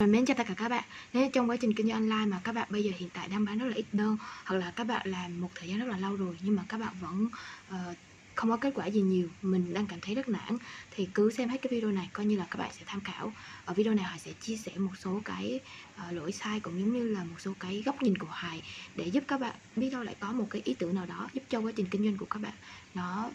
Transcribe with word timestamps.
Rồi 0.00 0.08
mến 0.08 0.24
chào 0.24 0.34
tất 0.34 0.44
cả 0.48 0.54
các 0.54 0.68
bạn. 0.68 0.84
Nếu 1.12 1.30
trong 1.32 1.50
quá 1.50 1.56
trình 1.56 1.74
kinh 1.74 1.88
doanh 1.88 2.00
online 2.00 2.26
mà 2.26 2.40
các 2.44 2.52
bạn 2.52 2.68
bây 2.70 2.84
giờ 2.84 2.92
hiện 2.96 3.08
tại 3.12 3.28
đang 3.28 3.44
bán 3.44 3.58
rất 3.58 3.66
là 3.66 3.74
ít 3.74 3.84
đơn 3.92 4.16
Hoặc 4.44 4.56
là 4.56 4.72
các 4.76 4.84
bạn 4.84 5.08
làm 5.08 5.40
một 5.40 5.48
thời 5.54 5.68
gian 5.68 5.78
rất 5.78 5.88
là 5.88 5.98
lâu 5.98 6.16
rồi 6.16 6.36
Nhưng 6.40 6.56
mà 6.56 6.62
các 6.68 6.80
bạn 6.80 6.94
vẫn 7.00 7.28
uh, 7.70 7.96
không 8.34 8.50
có 8.50 8.56
kết 8.56 8.72
quả 8.74 8.86
gì 8.86 9.00
nhiều 9.00 9.28
Mình 9.42 9.74
đang 9.74 9.86
cảm 9.86 10.00
thấy 10.00 10.14
rất 10.14 10.28
nản 10.28 10.56
Thì 10.90 11.08
cứ 11.14 11.30
xem 11.30 11.48
hết 11.48 11.62
cái 11.62 11.68
video 11.70 11.90
này 11.90 12.08
coi 12.12 12.26
như 12.26 12.36
là 12.36 12.46
các 12.50 12.56
bạn 12.58 12.70
sẽ 12.78 12.82
tham 12.86 13.00
khảo. 13.00 13.32
Ở 13.64 13.74
video 13.74 13.94
này 13.94 14.04
họ 14.04 14.16
sẽ 14.18 14.32
chia 14.32 14.56
sẻ 14.56 14.72
một 14.76 14.96
số 14.98 15.20
cái 15.24 15.60
uh, 16.08 16.12
lỗi 16.12 16.32
sai 16.32 16.60
Cũng 16.60 16.80
giống 16.80 16.92
như 16.92 17.08
là 17.08 17.24
một 17.24 17.40
số 17.40 17.52
cái 17.60 17.82
góc 17.86 18.02
nhìn 18.02 18.18
của 18.18 18.30
hài 18.30 18.62
Để 18.94 19.06
giúp 19.06 19.24
các 19.28 19.40
bạn 19.40 19.54
biết 19.76 19.90
đâu 19.90 20.02
lại 20.02 20.14
có 20.20 20.32
một 20.32 20.46
cái 20.50 20.62
ý 20.64 20.74
tưởng 20.74 20.94
nào 20.94 21.06
đó 21.06 21.28
Giúp 21.32 21.42
cho 21.50 21.60
quá 21.60 21.72
trình 21.76 21.86
kinh 21.90 22.04
doanh 22.04 22.16
của 22.16 22.26
các 22.26 22.38
bạn 22.38 22.54
Nó 22.94 23.30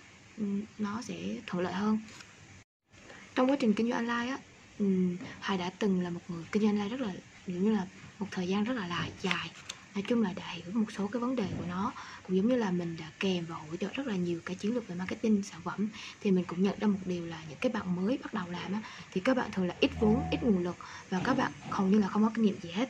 nó 0.78 1.02
sẽ 1.02 1.16
thuận 1.48 1.64
lợi 1.64 1.74
hơn. 1.74 2.00
Trong 3.36 3.52
quá 3.52 3.58
trình 3.60 3.74
kinh 3.74 3.90
doanh 3.90 4.08
online 4.08 4.32
á 4.32 4.38
um, 4.80 5.18
Hoài 5.42 5.58
đã 5.58 5.70
từng 5.80 6.02
là 6.02 6.10
một 6.10 6.22
người 6.28 6.44
kinh 6.52 6.64
doanh 6.64 6.78
lai 6.78 6.90
rất 6.90 7.02
là 7.02 7.14
giống 7.48 7.64
như 7.64 7.72
là 7.72 7.86
một 8.20 8.28
thời 8.32 8.48
gian 8.48 8.64
rất 8.64 8.74
là, 8.74 8.88
là 8.88 9.08
dài. 9.22 9.52
Nói 9.96 10.04
chung 10.08 10.22
là 10.22 10.34
đã 10.34 10.48
hiểu 10.48 10.66
một 10.74 10.92
số 10.98 11.08
cái 11.08 11.20
vấn 11.20 11.36
đề 11.36 11.44
của 11.58 11.66
nó. 11.70 11.94
Cũng 12.28 12.38
giống 12.38 12.48
như 12.48 12.56
là 12.56 12.72
mình 12.72 12.96
đã 13.00 13.06
kèm 13.20 13.46
và 13.46 13.56
hỗ 13.56 13.76
trợ 13.76 13.88
rất 13.94 14.08
là 14.08 14.16
nhiều 14.16 14.40
cái 14.46 14.56
chiến 14.56 14.74
lược 14.74 14.88
về 14.88 14.96
marketing 14.96 15.44
sản 15.44 15.62
phẩm. 15.64 15.90
Thì 16.22 16.32
mình 16.32 16.46
cũng 16.48 16.64
nhận 16.64 16.80
ra 16.80 16.88
một 16.88 17.00
điều 17.06 17.26
là 17.26 17.38
những 17.50 17.58
cái 17.62 17.72
bạn 17.72 17.96
mới 17.96 18.18
bắt 18.24 18.34
đầu 18.34 18.46
làm 18.52 18.74
á, 18.74 18.82
thì 19.12 19.22
các 19.22 19.38
bạn 19.38 19.52
thường 19.52 19.68
là 19.68 19.76
ít 19.80 19.92
vốn 20.00 20.24
ít 20.32 20.44
nguồn 20.44 20.64
lực 20.64 20.76
và 21.10 21.22
các 21.24 21.38
bạn 21.38 21.52
hầu 21.70 21.88
như 21.88 22.00
là 22.00 22.08
không 22.08 22.24
có 22.24 22.32
kinh 22.36 22.46
nghiệm 22.46 22.60
gì 22.60 22.72
hết. 22.72 22.90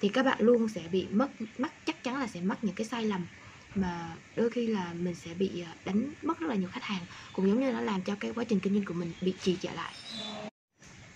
Thì 0.00 0.08
các 0.08 0.22
bạn 0.22 0.38
luôn 0.40 0.68
sẽ 0.68 0.82
bị 0.92 1.06
mất 1.10 1.28
mắc 1.58 1.72
chắc 1.86 2.04
chắn 2.04 2.18
là 2.18 2.26
sẽ 2.26 2.40
mắc 2.40 2.58
những 2.64 2.74
cái 2.74 2.86
sai 2.86 3.04
lầm 3.04 3.26
mà 3.74 4.16
đôi 4.36 4.50
khi 4.50 4.66
là 4.66 4.92
mình 5.00 5.14
sẽ 5.14 5.34
bị 5.34 5.50
ờ, 5.66 5.72
đánh 5.84 6.12
mất 6.22 6.40
rất 6.40 6.46
là 6.48 6.54
nhiều 6.54 6.68
khách 6.72 6.84
hàng. 6.84 7.02
Cũng 7.32 7.48
giống 7.48 7.60
như 7.60 7.72
nó 7.72 7.80
làm 7.80 8.02
cho 8.02 8.14
cái 8.20 8.32
quá 8.34 8.44
trình 8.44 8.60
kinh 8.60 8.74
doanh 8.74 8.84
của 8.84 8.94
mình 8.94 9.12
bị 9.20 9.34
trì 9.42 9.56
trệ 9.56 9.68
lại 9.74 9.92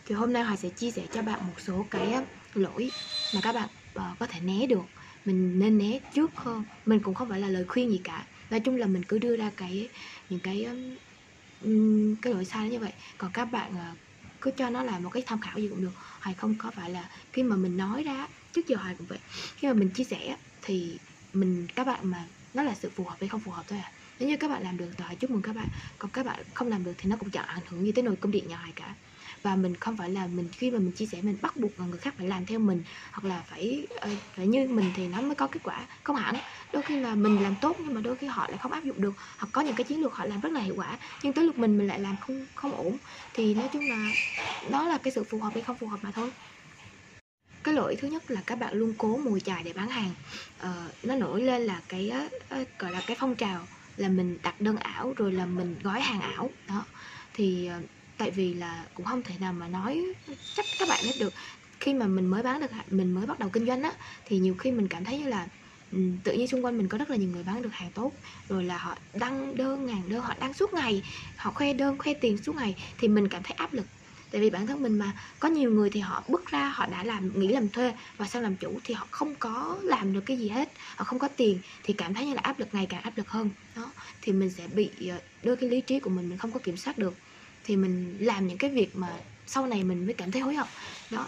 thì 0.09 0.15
hôm 0.15 0.33
nay 0.33 0.43
Hoài 0.43 0.57
sẽ 0.57 0.69
chia 0.69 0.91
sẻ 0.91 1.03
cho 1.13 1.23
bạn 1.23 1.47
một 1.47 1.61
số 1.61 1.87
cái 1.91 2.15
lỗi 2.55 2.91
mà 3.35 3.41
các 3.43 3.55
bạn 3.55 3.69
uh, 3.99 4.19
có 4.19 4.27
thể 4.27 4.41
né 4.41 4.67
được. 4.67 4.85
Mình 5.25 5.59
nên 5.59 5.79
né 5.79 5.99
trước 6.15 6.31
hơn 6.37 6.65
mình 6.87 7.01
cũng 7.01 7.15
không 7.15 7.29
phải 7.29 7.41
là 7.41 7.49
lời 7.49 7.65
khuyên 7.69 7.91
gì 7.91 8.01
cả. 8.05 8.27
Nói 8.51 8.61
chung 8.61 8.77
là 8.77 8.87
mình 8.87 9.03
cứ 9.03 9.19
đưa 9.19 9.37
ra 9.37 9.51
cái 9.57 9.89
những 10.31 10.41
cái 10.41 10.67
um, 11.63 12.15
cái 12.15 12.35
lỗi 12.35 12.45
sai 12.45 12.71
như 12.71 12.79
vậy. 12.79 12.93
Còn 13.19 13.31
các 13.33 13.45
bạn 13.45 13.73
uh, 13.73 13.99
cứ 14.41 14.51
cho 14.51 14.71
nó 14.71 14.83
là 14.83 14.99
một 14.99 15.11
cái 15.11 15.23
tham 15.27 15.41
khảo 15.41 15.59
gì 15.59 15.69
cũng 15.69 15.83
được. 15.83 15.93
Hoài 16.21 16.35
không 16.35 16.55
có 16.59 16.71
phải 16.71 16.91
là 16.91 17.11
khi 17.33 17.43
mà 17.43 17.57
mình 17.57 17.77
nói 17.77 18.03
ra 18.03 18.29
trước 18.53 18.67
giờ 18.67 18.77
Hoài 18.77 18.95
cũng 18.99 19.07
vậy. 19.07 19.19
Khi 19.57 19.69
mà 19.69 19.75
mình 19.75 19.91
chia 19.91 20.05
sẻ 20.05 20.37
thì 20.63 20.99
mình 21.33 21.67
các 21.75 21.87
bạn 21.87 22.11
mà 22.11 22.25
nó 22.55 22.63
là 22.63 22.75
sự 22.75 22.91
phù 22.95 23.05
hợp 23.05 23.17
hay 23.21 23.29
không 23.29 23.41
phù 23.41 23.51
hợp 23.51 23.65
thôi 23.69 23.79
à. 23.79 23.93
Nếu 24.19 24.29
như 24.29 24.37
các 24.37 24.49
bạn 24.49 24.63
làm 24.63 24.77
được 24.77 24.91
thì 24.97 25.05
Hoài 25.05 25.17
chúc 25.17 25.31
mừng 25.31 25.43
các 25.43 25.57
bạn. 25.57 25.69
Còn 25.99 26.11
các 26.11 26.27
bạn 26.27 26.41
không 26.55 26.69
làm 26.69 26.85
được 26.85 26.95
thì 26.99 27.11
nó 27.11 27.17
cũng 27.17 27.31
chẳng 27.31 27.47
ảnh 27.47 27.63
hưởng 27.69 27.85
gì 27.85 27.93
tới 27.93 28.03
nồi 28.03 28.17
công 28.17 28.33
điện 28.33 28.49
nhà 28.49 28.57
Hoài 28.57 28.73
cả 28.77 28.95
và 29.43 29.57
mình 29.57 29.75
không 29.75 29.97
phải 29.97 30.11
là 30.11 30.27
mình 30.27 30.49
khi 30.53 30.71
mà 30.71 30.79
mình 30.79 30.93
chia 30.93 31.07
sẻ 31.07 31.23
mình 31.23 31.39
bắt 31.43 31.57
buộc 31.57 31.79
người 31.79 31.99
khác 31.99 32.15
phải 32.19 32.29
làm 32.29 32.47
theo 32.47 32.59
mình 32.59 32.83
hoặc 33.13 33.25
là 33.25 33.43
phải 33.47 33.87
ờ, 34.01 34.11
phải 34.37 34.47
như 34.47 34.67
mình 34.69 34.93
thì 34.95 35.09
nó 35.09 35.23
mới 35.23 35.35
có 35.35 35.47
kết 35.47 35.61
quả 35.63 35.87
không 36.05 36.17
hẳn. 36.17 36.35
Đôi 36.73 36.83
khi 36.83 36.97
là 36.97 37.15
mình 37.15 37.43
làm 37.43 37.57
tốt 37.57 37.77
nhưng 37.85 37.95
mà 37.95 38.01
đôi 38.01 38.17
khi 38.17 38.27
họ 38.27 38.47
lại 38.49 38.59
không 38.59 38.73
áp 38.73 38.85
dụng 38.85 39.01
được 39.01 39.15
hoặc 39.39 39.49
có 39.53 39.61
những 39.61 39.75
cái 39.75 39.85
chiến 39.85 40.01
lược 40.01 40.15
họ 40.15 40.25
làm 40.25 40.41
rất 40.41 40.53
là 40.53 40.61
hiệu 40.61 40.75
quả 40.77 40.99
nhưng 41.23 41.33
tới 41.33 41.45
lượt 41.45 41.59
mình 41.59 41.79
mình 41.79 41.87
lại 41.87 42.01
làm 42.01 42.17
không 42.17 42.47
không 42.55 42.73
ổn. 42.73 42.99
Thì 43.35 43.55
nói 43.55 43.69
chung 43.73 43.89
là 43.89 44.13
đó 44.71 44.89
là 44.89 44.99
cái 44.99 45.13
sự 45.13 45.25
phù 45.25 45.41
hợp 45.41 45.51
hay 45.55 45.63
không 45.63 45.77
phù 45.79 45.87
hợp 45.87 45.99
mà 46.03 46.11
thôi. 46.13 46.31
Cái 47.65 47.75
lỗi 47.75 47.97
thứ 47.99 48.09
nhất 48.09 48.31
là 48.31 48.43
các 48.47 48.59
bạn 48.59 48.75
luôn 48.75 48.95
cố 48.99 49.17
mùi 49.19 49.41
chài 49.41 49.63
để 49.63 49.73
bán 49.73 49.89
hàng. 49.89 50.11
Ờ, 50.59 50.93
nó 51.03 51.15
nổi 51.15 51.43
lên 51.43 51.63
là 51.63 51.83
cái 51.89 52.13
uh, 52.61 52.69
gọi 52.79 52.93
là 52.93 53.01
cái 53.01 53.17
phong 53.21 53.37
trào 53.37 53.67
là 53.97 54.09
mình 54.09 54.39
đặt 54.43 54.61
đơn 54.61 54.77
ảo 54.77 55.13
rồi 55.17 55.33
là 55.33 55.47
mình 55.47 55.75
gói 55.83 56.01
hàng 56.01 56.21
ảo 56.21 56.51
đó. 56.67 56.87
Thì 57.35 57.71
uh, 57.79 57.85
tại 58.19 58.31
vì 58.31 58.55
là 58.55 58.87
cũng 58.95 59.07
không 59.07 59.23
thể 59.23 59.39
nào 59.39 59.53
mà 59.53 59.69
nói 59.69 60.05
chắc 60.55 60.67
các 60.79 60.89
bạn 60.89 61.05
biết 61.07 61.17
được. 61.19 61.35
Khi 61.81 61.95
mà 61.95 62.07
mình 62.07 62.27
mới 62.27 62.43
bán 62.43 62.61
được 62.61 62.67
mình 62.87 63.13
mới 63.15 63.27
bắt 63.27 63.39
đầu 63.39 63.51
kinh 63.51 63.67
doanh 63.67 63.83
á, 63.83 63.93
thì 64.25 64.39
nhiều 64.39 64.55
khi 64.55 64.73
mình 64.73 64.89
cảm 64.89 65.05
thấy 65.05 65.19
như 65.19 65.29
là 65.29 65.49
ừ, 65.91 65.99
tự 66.25 66.33
nhiên 66.33 66.49
xung 66.49 66.65
quanh 66.65 66.77
mình 66.79 66.89
có 66.89 66.99
rất 66.99 67.11
là 67.11 67.17
nhiều 67.17 67.31
người 67.31 67.45
bán 67.45 67.63
được 67.63 67.73
hàng 67.73 67.93
tốt. 67.93 68.13
Rồi 68.49 68.65
là 68.65 68.79
họ 68.79 68.95
đăng 69.15 69.55
đơn 69.57 69.87
ngàn 69.87 70.09
đơn, 70.09 70.21
họ 70.23 70.35
đăng 70.41 70.53
suốt 70.55 70.73
ngày, 70.75 71.03
họ 71.37 71.51
khoe 71.53 71.73
đơn, 71.73 71.99
khoe 71.99 72.13
tiền 72.21 72.37
suốt 72.47 72.57
ngày, 72.57 72.77
thì 72.99 73.09
mình 73.09 73.29
cảm 73.29 73.43
thấy 73.45 73.53
áp 73.57 73.73
lực. 73.73 73.87
Tại 74.31 74.41
vì 74.41 74.51
bản 74.51 74.67
thân 74.67 74.83
mình 74.83 74.99
mà, 74.99 75.13
có 75.41 75.49
nhiều 75.49 75.71
người 75.71 75.91
thì 75.91 76.01
họ 76.01 76.25
bước 76.29 76.47
ra, 76.47 76.69
họ 76.69 76.87
đã 76.87 77.05
làm, 77.05 77.31
nghĩ 77.39 77.49
làm 77.49 77.69
thuê 77.73 77.93
và 78.19 78.27
sau 78.27 78.43
làm 78.43 78.57
chủ 78.57 78.81
thì 78.85 78.95
họ 78.95 79.09
không 79.11 79.35
có 79.41 79.81
làm 79.85 80.13
được 80.13 80.23
cái 80.27 80.39
gì 80.39 80.49
hết, 80.49 80.69
họ 80.97 81.05
không 81.05 81.19
có 81.19 81.29
tiền 81.37 81.61
thì 81.83 81.95
cảm 81.99 82.15
thấy 82.15 82.27
như 82.27 82.35
là 82.35 82.41
áp 82.45 82.59
lực 82.59 82.69
ngày 82.73 82.87
càng 82.89 83.03
áp 83.03 83.17
lực 83.17 83.29
hơn. 83.31 83.51
Đó, 83.75 83.95
thì 84.23 84.33
mình 84.33 84.51
sẽ 84.51 84.69
bị 84.69 85.07
ờ, 85.11 85.19
đôi 85.43 85.57
cái 85.57 85.69
lý 85.71 85.81
trí 85.87 86.01
của 86.01 86.11
mình 86.11 86.29
mình 86.29 86.39
không 86.39 86.53
có 86.53 86.61
kiểm 86.63 86.77
soát 86.77 86.99
được 86.99 87.15
thì 87.69 87.77
mình 87.77 88.17
làm 88.21 88.47
những 88.47 88.59
cái 88.59 88.71
việc 88.71 88.97
mà 88.97 89.09
sau 89.47 89.67
này 89.67 89.85
mình 89.85 90.05
mới 90.07 90.15
cảm 90.15 90.33
thấy 90.33 90.43
hối 90.43 90.55
hận. 90.55 90.67
Đó. 91.11 91.27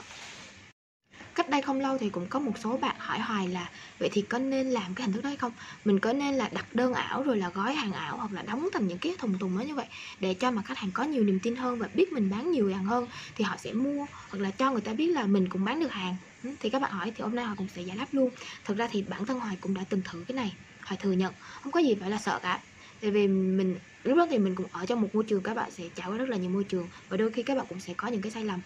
Cách 1.34 1.50
đây 1.50 1.62
không 1.62 1.80
lâu 1.80 1.98
thì 1.98 2.10
cũng 2.10 2.26
có 2.26 2.38
một 2.38 2.58
số 2.58 2.76
bạn 2.76 2.96
hỏi 2.98 3.18
hoài 3.18 3.48
là, 3.48 3.70
vậy 3.98 4.08
thì 4.12 4.22
có 4.22 4.38
nên 4.38 4.66
làm 4.70 4.94
cái 4.94 5.06
hình 5.06 5.14
thức 5.14 5.22
đó 5.22 5.28
hay 5.28 5.36
không? 5.36 5.52
Mình 5.84 5.98
có 6.00 6.12
nên 6.12 6.34
là 6.34 6.48
đặt 6.52 6.74
đơn 6.74 6.92
ảo 6.92 7.22
rồi 7.22 7.36
là 7.36 7.48
gói 7.48 7.74
hàng 7.74 7.92
ảo 7.92 8.16
hoặc 8.16 8.32
là 8.32 8.42
đóng 8.42 8.68
thành 8.72 8.86
những 8.86 8.98
cái 8.98 9.14
thùng 9.18 9.38
thùng 9.38 9.58
đó 9.58 9.62
như 9.62 9.74
vậy 9.74 9.86
để 10.20 10.34
cho 10.34 10.50
mà 10.50 10.62
khách 10.62 10.78
hàng 10.78 10.90
có 10.92 11.02
nhiều 11.02 11.24
niềm 11.24 11.38
tin 11.42 11.56
hơn 11.56 11.78
và 11.78 11.88
biết 11.94 12.12
mình 12.12 12.30
bán 12.30 12.50
nhiều 12.50 12.68
hàng 12.68 12.84
hơn 12.84 13.08
thì 13.36 13.44
họ 13.44 13.56
sẽ 13.58 13.72
mua 13.72 14.06
hoặc 14.30 14.38
là 14.42 14.50
cho 14.50 14.72
người 14.72 14.80
ta 14.80 14.92
biết 14.92 15.08
là 15.08 15.26
mình 15.26 15.48
cũng 15.48 15.64
bán 15.64 15.80
được 15.80 15.92
hàng? 15.92 16.16
Ừ, 16.42 16.50
thì 16.60 16.70
các 16.70 16.82
bạn 16.82 16.92
hỏi 16.92 17.12
thì 17.16 17.22
hôm 17.22 17.34
nay 17.34 17.44
họ 17.44 17.54
cũng 17.56 17.68
sẽ 17.68 17.82
giải 17.82 17.96
đáp 17.96 18.06
luôn. 18.12 18.30
Thực 18.64 18.76
ra 18.76 18.88
thì 18.90 19.02
bản 19.02 19.26
thân 19.26 19.40
hoài 19.40 19.56
cũng 19.60 19.74
đã 19.74 19.82
từng 19.90 20.02
thử 20.04 20.24
cái 20.28 20.34
này, 20.34 20.56
hoài 20.86 20.96
thừa 21.00 21.12
nhận, 21.12 21.34
không 21.62 21.72
có 21.72 21.80
gì 21.80 21.96
phải 22.00 22.10
là 22.10 22.18
sợ 22.18 22.40
cả 22.42 22.60
tại 23.00 23.10
vì 23.10 23.28
mình 23.28 23.74
lúc 24.04 24.16
đó 24.18 24.26
thì 24.30 24.38
mình 24.38 24.54
cũng 24.54 24.66
ở 24.72 24.86
trong 24.86 25.00
một 25.00 25.14
môi 25.14 25.24
trường 25.28 25.42
các 25.42 25.54
bạn 25.54 25.70
sẽ 25.70 25.84
trải 25.94 26.08
qua 26.10 26.18
rất 26.18 26.28
là 26.28 26.36
nhiều 26.36 26.50
môi 26.50 26.64
trường 26.68 26.88
và 27.08 27.16
đôi 27.16 27.32
khi 27.32 27.42
các 27.42 27.56
bạn 27.56 27.66
cũng 27.68 27.80
sẽ 27.80 27.94
có 27.96 28.08
những 28.08 28.22
cái 28.22 28.32
sai 28.32 28.44
lầm. 28.44 28.60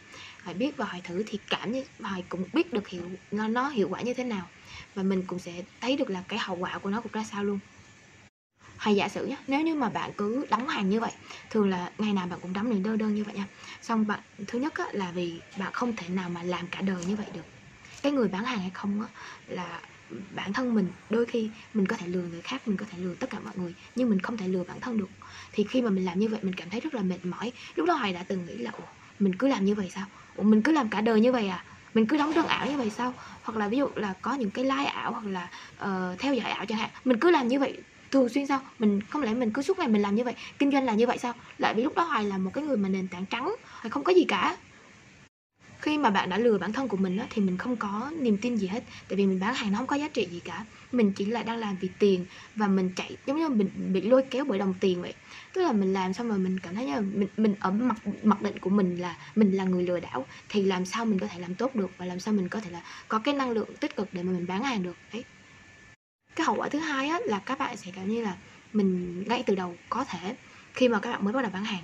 Phải 0.45 0.55
biết 0.55 0.77
và 0.77 0.85
hỏi 0.85 1.01
thử 1.05 1.23
thì 1.27 1.41
cảm 1.51 1.73
như 1.73 1.85
hỏi 2.03 2.25
cũng 2.29 2.49
biết 2.53 2.73
được 2.73 2.89
hiệu 2.89 3.21
nó, 3.31 3.49
nó 3.49 3.69
hiệu 3.69 3.89
quả 3.89 4.01
như 4.03 4.15
thế 4.15 4.25
nào 4.25 4.51
và 4.95 5.03
mình 5.03 5.27
cũng 5.27 5.39
sẽ 5.39 5.63
thấy 5.81 5.97
được 5.97 6.11
là 6.11 6.25
cái 6.29 6.39
hậu 6.43 6.57
quả 6.57 6.79
của 6.79 6.91
nó 6.91 7.01
cũng 7.01 7.13
ra 7.13 7.25
sao 7.25 7.45
luôn. 7.45 7.61
Hay 8.77 8.95
giả 8.97 9.09
sử 9.09 9.27
nhé 9.27 9.37
nếu 9.47 9.61
như 9.63 9.75
mà 9.75 9.91
bạn 9.91 10.11
cứ 10.17 10.47
đóng 10.51 10.69
hàng 10.69 10.89
như 10.89 11.01
vậy 11.01 11.13
thường 11.51 11.69
là 11.71 11.93
ngày 11.99 12.13
nào 12.13 12.27
bạn 12.27 12.41
cũng 12.41 12.53
đóng 12.53 12.71
những 12.71 12.83
đơn 12.83 12.99
đơn 12.99 13.15
như 13.15 13.25
vậy 13.25 13.35
nha. 13.35 13.49
Xong 13.83 14.07
bạn 14.07 14.21
thứ 14.47 14.59
nhất 14.59 14.75
á, 14.75 14.85
là 14.93 15.13
vì 15.13 15.43
bạn 15.59 15.73
không 15.73 15.97
thể 15.97 16.09
nào 16.09 16.31
mà 16.31 16.43
làm 16.43 16.69
cả 16.71 16.81
đời 16.81 17.05
như 17.05 17.17
vậy 17.17 17.31
được. 17.33 17.47
Cái 18.03 18.13
người 18.13 18.29
bán 18.29 18.45
hàng 18.45 18.59
hay 18.59 18.71
không 18.75 19.01
á, 19.01 19.09
là 19.47 19.83
bản 20.35 20.53
thân 20.53 20.75
mình. 20.75 20.87
Đôi 21.11 21.27
khi 21.27 21.51
mình 21.75 21.87
có 21.87 21.97
thể 21.97 22.07
lừa 22.07 22.23
người 22.23 22.41
khác 22.41 22.69
mình 22.69 22.77
có 22.77 22.87
thể 22.91 22.99
lừa 22.99 23.15
tất 23.15 23.31
cả 23.31 23.39
mọi 23.45 23.53
người 23.57 23.75
nhưng 23.95 24.11
mình 24.11 24.21
không 24.21 24.37
thể 24.37 24.49
lừa 24.49 24.65
bản 24.65 24.81
thân 24.81 24.97
được. 24.97 25.09
Thì 25.53 25.65
khi 25.65 25.83
mà 25.83 25.91
mình 25.91 26.05
làm 26.05 26.19
như 26.19 26.29
vậy 26.29 26.41
mình 26.43 26.55
cảm 26.55 26.71
thấy 26.71 26.81
rất 26.81 26.95
là 26.95 27.03
mệt 27.03 27.25
mỏi. 27.25 27.53
Lúc 27.75 27.87
đó 27.89 27.95
hoài 27.95 28.13
đã 28.13 28.25
từng 28.29 28.45
nghĩ 28.45 28.57
là 28.59 28.71
ủa 28.71 28.85
mình 29.19 29.35
cứ 29.35 29.49
làm 29.49 29.65
như 29.65 29.75
vậy 29.75 29.91
sao? 29.95 30.07
Ủa 30.37 30.43
mình 30.43 30.63
cứ 30.63 30.73
làm 30.73 30.89
cả 30.89 31.01
đời 31.01 31.21
như 31.21 31.33
vậy 31.33 31.49
à? 31.49 31.65
Mình 31.95 32.07
cứ 32.07 32.17
đóng 32.17 32.35
đơn 32.35 32.47
ảo 32.47 32.67
như 32.67 32.77
vậy 32.77 32.91
sao? 32.91 33.13
Hoặc 33.43 33.59
là 33.59 33.69
ví 33.69 33.77
dụ 33.77 33.89
là 33.95 34.15
có 34.23 34.35
những 34.35 34.51
cái 34.51 34.65
like 34.65 34.85
ảo 34.85 35.13
hoặc 35.13 35.25
là 35.27 35.51
uh, 35.85 36.19
theo 36.19 36.35
dõi 36.35 36.51
ảo 36.51 36.67
chẳng 36.67 36.79
hạn. 36.79 36.91
Mình 37.05 37.21
cứ 37.21 37.31
làm 37.31 37.49
như 37.49 37.61
vậy 37.61 37.83
thường 38.11 38.29
xuyên 38.29 38.47
sao? 38.47 38.61
Mình 38.79 39.01
không 39.01 39.23
lẽ 39.23 39.35
mình 39.35 39.53
cứ 39.53 39.63
suốt 39.63 39.79
ngày 39.79 39.89
mình 39.89 40.03
làm 40.03 40.15
như 40.15 40.25
vậy? 40.25 40.35
Kinh 40.59 40.71
doanh 40.71 40.85
là 40.85 40.95
như 40.95 41.07
vậy 41.07 41.19
sao? 41.19 41.33
Lại 41.59 41.75
vì 41.75 41.83
lúc 41.83 41.95
đó 41.95 42.03
hoài 42.03 42.25
là 42.25 42.39
một 42.39 42.51
cái 42.55 42.65
người 42.65 42.77
mà 42.77 42.89
nền 42.89 43.09
tảng 43.09 43.27
trắng 43.27 43.55
hoài 43.81 43.91
không 43.91 44.05
có 44.05 44.13
gì 44.13 44.25
cả 44.29 44.57
khi 45.85 45.99
mà 45.99 46.11
bạn 46.11 46.29
đã 46.29 46.39
lừa 46.39 46.59
bản 46.59 46.73
thân 46.73 46.89
của 46.89 46.97
mình 46.97 47.19
á, 47.19 47.27
thì 47.31 47.43
mình 47.43 47.59
không 47.59 47.77
có 47.77 48.11
niềm 48.21 48.39
tin 48.39 48.57
gì 48.57 48.67
hết. 48.67 48.85
Tại 49.09 49.17
vì 49.17 49.27
mình 49.27 49.41
bán 49.41 49.55
hàng 49.55 49.73
nó 49.73 49.79
không 49.79 49.87
có 49.87 49.97
giá 49.97 50.09
trị 50.09 50.25
gì 50.31 50.41
cả. 50.45 50.65
Mình 50.93 51.13
chỉ 51.13 51.25
là 51.25 51.43
đang 51.43 51.57
làm 51.57 51.77
vì 51.81 51.89
tiền 51.99 52.25
và 52.57 52.69
mình 52.69 52.91
chạy 52.97 53.17
giống 53.27 53.39
như 53.39 53.49
mình 53.49 53.69
bị 53.93 54.01
lôi 54.01 54.23
kéo 54.31 54.45
bởi 54.45 54.59
đồng 54.59 54.75
tiền 54.81 55.03
vậy. 55.03 55.15
Tức 55.53 55.63
là 55.63 55.73
mình 55.73 55.93
làm 55.93 56.13
xong 56.13 56.29
rồi 56.29 56.39
mình 56.39 56.59
cảm 56.61 56.75
thấy 56.75 56.87
như 56.87 56.95
là 56.95 57.01
mình 57.01 57.29
mình 57.37 57.55
ở 57.61 57.71
mặt 57.71 57.97
mặc 58.23 58.43
định 58.43 58.59
của 58.59 58.71
mình 58.71 58.97
là 58.97 59.17
mình 59.35 59.53
là 59.53 59.65
người 59.65 59.83
lừa 59.83 60.01
đảo. 60.01 60.27
Thì 60.49 60.63
làm 60.63 60.87
sao 60.87 61.05
mình 61.05 61.19
có 61.19 61.27
thể 61.27 61.41
làm 61.41 61.55
tốt 61.55 61.77
được 61.77 61.91
và 61.99 62.07
làm 62.07 62.21
sao 62.21 62.35
mình 62.35 62.49
có 62.49 62.61
thể 62.61 62.71
là 62.71 62.83
có 63.09 63.19
cái 63.19 63.35
năng 63.35 63.51
lượng 63.51 63.77
tích 63.81 63.97
cực 63.97 64.09
để 64.13 64.23
mà 64.23 64.33
mình 64.33 64.47
bán 64.47 64.63
hàng 64.63 64.83
được 64.83 64.97
đấy. 65.13 65.25
Cái 66.37 66.47
hậu 66.47 66.57
quả 66.57 66.69
thứ 66.69 66.79
hai 66.79 67.09
á, 67.09 67.19
là 67.25 67.39
các 67.39 67.59
bạn 67.59 67.77
sẽ 67.77 67.91
cảm 67.97 68.09
như 68.09 68.23
là 68.23 68.37
mình 68.73 69.23
ngay 69.27 69.43
từ 69.47 69.55
đầu 69.55 69.77
có 69.89 70.05
thể 70.05 70.35
khi 70.75 70.89
mà 70.89 71.01
các 71.01 71.11
bạn 71.11 71.25
mới 71.25 71.33
bắt 71.33 71.43
đầu 71.43 71.51
bán 71.55 71.65
hàng 71.65 71.83